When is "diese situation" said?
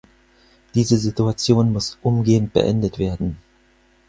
0.73-1.71